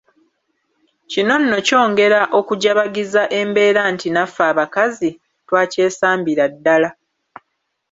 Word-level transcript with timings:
Kino 1.11 1.35
nno 1.41 1.57
kyongera 1.67 2.19
okujabagiza 2.39 3.21
embeera 3.39 3.79
anti 3.89 4.07
naffe 4.11 4.41
abakazi, 4.51 5.09
twakyesambira 5.47 6.43
ddala. 6.53 6.89